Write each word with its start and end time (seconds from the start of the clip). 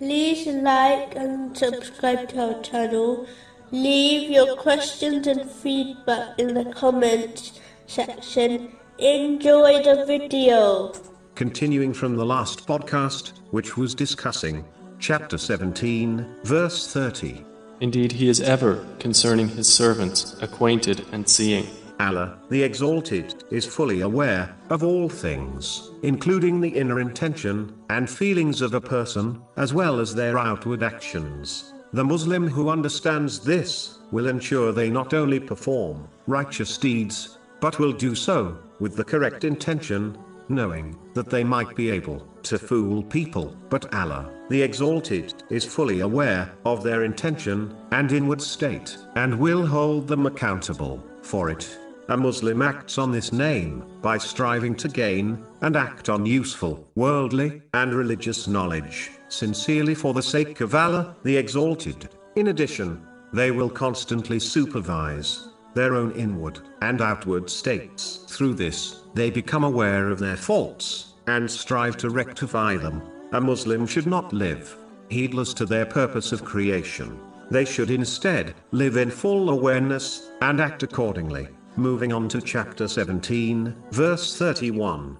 like 0.00 1.14
and 1.16 1.56
subscribe 1.56 2.28
to 2.30 2.54
our 2.54 2.62
channel. 2.62 3.26
Leave 3.70 4.30
your 4.30 4.56
questions 4.56 5.26
and 5.26 5.50
feedback 5.50 6.38
in 6.38 6.54
the 6.54 6.64
comments 6.72 7.60
section. 7.86 8.72
Enjoy 8.98 9.82
the 9.82 10.04
video. 10.06 10.92
Continuing 11.34 11.92
from 11.92 12.16
the 12.16 12.24
last 12.24 12.66
podcast, 12.66 13.32
which 13.50 13.76
was 13.76 13.94
discussing 13.94 14.64
chapter 14.98 15.36
17, 15.36 16.36
verse 16.44 16.92
30. 16.92 17.44
Indeed, 17.80 18.12
he 18.12 18.28
is 18.28 18.40
ever, 18.40 18.84
concerning 19.00 19.48
his 19.48 19.72
servants, 19.72 20.36
acquainted 20.40 21.04
and 21.12 21.28
seeing. 21.28 21.66
Allah, 22.00 22.38
the 22.50 22.62
Exalted, 22.62 23.44
is 23.50 23.64
fully 23.64 24.00
aware 24.00 24.54
of 24.70 24.82
all 24.82 25.08
things, 25.08 25.90
including 26.02 26.60
the 26.60 26.68
inner 26.68 27.00
intention 27.00 27.72
and 27.88 28.08
feelings 28.10 28.60
of 28.60 28.74
a 28.74 28.80
person, 28.80 29.40
as 29.56 29.72
well 29.72 30.00
as 30.00 30.14
their 30.14 30.38
outward 30.38 30.82
actions. 30.82 31.72
The 31.92 32.04
Muslim 32.04 32.48
who 32.48 32.70
understands 32.70 33.38
this 33.38 33.98
will 34.10 34.26
ensure 34.26 34.72
they 34.72 34.90
not 34.90 35.14
only 35.14 35.38
perform 35.38 36.08
righteous 36.26 36.76
deeds, 36.76 37.38
but 37.60 37.78
will 37.78 37.92
do 37.92 38.14
so 38.14 38.58
with 38.80 38.96
the 38.96 39.04
correct 39.04 39.44
intention, 39.44 40.18
knowing 40.48 40.98
that 41.14 41.30
they 41.30 41.44
might 41.44 41.76
be 41.76 41.90
able 41.90 42.26
to 42.42 42.58
fool 42.58 43.02
people. 43.02 43.56
But 43.70 43.94
Allah, 43.94 44.30
the 44.50 44.60
Exalted, 44.60 45.34
is 45.50 45.64
fully 45.64 46.00
aware 46.00 46.52
of 46.64 46.82
their 46.82 47.04
intention 47.04 47.74
and 47.92 48.10
inward 48.10 48.42
state, 48.42 48.96
and 49.14 49.38
will 49.38 49.64
hold 49.64 50.08
them 50.08 50.26
accountable 50.26 51.02
for 51.22 51.50
it. 51.50 51.78
A 52.08 52.16
Muslim 52.16 52.60
acts 52.60 52.98
on 52.98 53.10
this 53.10 53.32
name 53.32 53.82
by 54.02 54.18
striving 54.18 54.74
to 54.74 54.88
gain 54.88 55.42
and 55.62 55.74
act 55.74 56.10
on 56.10 56.26
useful, 56.26 56.86
worldly, 56.96 57.62
and 57.72 57.94
religious 57.94 58.46
knowledge, 58.46 59.10
sincerely 59.30 59.94
for 59.94 60.12
the 60.12 60.22
sake 60.22 60.60
of 60.60 60.74
Allah, 60.74 61.16
the 61.22 61.36
Exalted. 61.36 62.10
In 62.36 62.48
addition, 62.48 63.06
they 63.32 63.50
will 63.50 63.70
constantly 63.70 64.38
supervise 64.38 65.48
their 65.72 65.94
own 65.94 66.12
inward 66.12 66.60
and 66.82 67.00
outward 67.00 67.48
states. 67.48 68.26
Through 68.28 68.54
this, 68.54 69.00
they 69.14 69.30
become 69.30 69.64
aware 69.64 70.10
of 70.10 70.18
their 70.18 70.36
faults 70.36 71.14
and 71.26 71.50
strive 71.50 71.96
to 71.96 72.10
rectify 72.10 72.76
them. 72.76 73.00
A 73.32 73.40
Muslim 73.40 73.86
should 73.86 74.06
not 74.06 74.32
live 74.32 74.76
heedless 75.08 75.54
to 75.54 75.66
their 75.66 75.86
purpose 75.86 76.32
of 76.32 76.44
creation. 76.44 77.18
They 77.50 77.64
should 77.64 77.90
instead 77.90 78.54
live 78.72 78.96
in 78.96 79.10
full 79.10 79.50
awareness 79.50 80.30
and 80.42 80.60
act 80.60 80.82
accordingly. 80.82 81.48
Moving 81.76 82.12
on 82.12 82.28
to 82.28 82.40
chapter 82.40 82.86
17, 82.86 83.74
verse 83.90 84.36
31. 84.38 85.18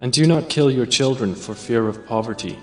And 0.00 0.12
do 0.12 0.26
not 0.26 0.48
kill 0.48 0.68
your 0.68 0.86
children 0.86 1.36
for 1.36 1.54
fear 1.54 1.86
of 1.86 2.04
poverty. 2.04 2.58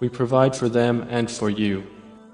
We 0.00 0.08
provide 0.08 0.56
for 0.56 0.68
them 0.68 1.06
and 1.08 1.30
for 1.30 1.48
you. 1.48 1.86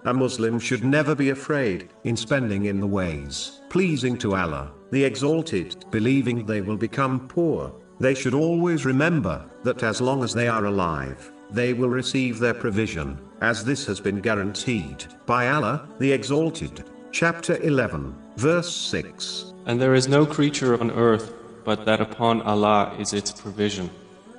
A 0.07 0.15
Muslim 0.15 0.59
should 0.59 0.85
never 0.85 1.15
be 1.15 1.29
afraid 1.29 1.91
in 2.05 2.17
spending 2.17 2.65
in 2.65 2.81
the 2.81 2.87
ways 2.87 3.61
pleasing 3.69 4.17
to 4.19 4.35
Allah, 4.35 4.73
the 4.91 5.05
Exalted, 5.05 5.85
believing 5.91 6.47
they 6.47 6.63
will 6.63 6.79
become 6.79 7.29
poor. 7.29 7.71
They 8.01 8.15
should 8.15 8.35
always 8.35 8.87
remember 8.87 9.45
that 9.65 9.83
as 9.83 10.01
long 10.01 10.25
as 10.25 10.33
they 10.33 10.49
are 10.49 10.65
alive, 10.65 11.31
they 11.51 11.75
will 11.75 11.91
receive 11.91 12.39
their 12.39 12.55
provision, 12.55 13.19
as 13.43 13.65
this 13.65 13.85
has 13.85 14.01
been 14.01 14.21
guaranteed 14.21 15.05
by 15.27 15.49
Allah, 15.49 15.89
the 15.99 16.11
Exalted. 16.11 16.85
Chapter 17.13 17.59
11, 17.59 18.15
verse 18.37 18.75
6. 18.75 19.53
And 19.67 19.81
there 19.81 19.95
is 19.95 20.09
no 20.09 20.27
creature 20.27 20.79
on 20.81 20.91
earth 20.91 21.33
but 21.65 21.85
that 21.85 22.01
upon 22.01 22.43
Allah 22.43 22.95
is 22.99 23.13
its 23.13 23.31
provision. 23.31 23.91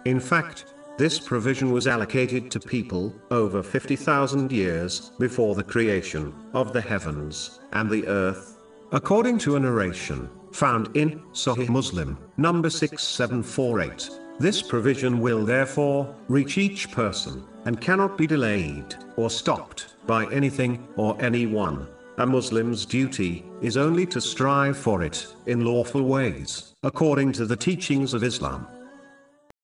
In 0.06 0.20
fact, 0.20 0.66
this 0.98 1.20
provision 1.20 1.72
was 1.72 1.88
allocated 1.88 2.52
to 2.52 2.60
people 2.60 3.14
over 3.32 3.64
50,000 3.64 4.52
years 4.52 5.12
before 5.18 5.56
the 5.56 5.64
creation 5.64 6.34
of 6.54 6.74
the 6.74 6.82
heavens 6.82 7.60
and 7.72 7.90
the 7.90 8.06
earth. 8.08 8.60
According 8.92 9.40
to 9.40 9.56
a 9.56 9.60
narration 9.60 10.30
found 10.52 10.96
in 10.96 11.20
Sahih 11.32 11.70
Muslim, 11.70 12.18
number 12.38 12.70
6748, 12.70 14.10
this 14.40 14.62
provision 14.62 15.20
will 15.20 15.46
therefore 15.46 16.14
reach 16.28 16.58
each 16.58 16.92
person 16.92 17.44
and 17.66 17.82
cannot 17.82 18.18
be 18.18 18.28
delayed 18.28 18.96
or 19.16 19.30
stopped 19.30 19.96
by 20.06 20.26
anything 20.32 20.88
or 20.96 21.20
anyone. 21.20 21.88
A 22.20 22.28
Muslim's 22.28 22.86
duty 22.86 23.44
is 23.60 23.76
only 23.76 24.06
to 24.06 24.22
strive 24.22 24.78
for 24.78 25.02
it 25.02 25.26
in 25.48 25.66
lawful 25.66 26.04
ways, 26.04 26.76
according 26.84 27.32
to 27.34 27.46
the 27.48 27.56
teachings 27.56 28.14
of 28.14 28.24
Islam. 28.24 28.68